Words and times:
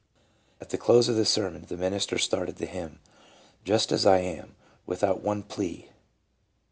At 0.59 0.71
the 0.71 0.79
close 0.79 1.07
of 1.09 1.15
the 1.15 1.25
sermon 1.25 1.65
the 1.67 1.77
minister 1.77 2.17
started 2.17 2.55
the 2.55 2.65
hymn," 2.65 2.97
Just 3.65 3.91
as 3.91 4.03
I 4.03 4.17
am, 4.17 4.55
without 4.87 5.21
one 5.21 5.43
plea." 5.43 5.91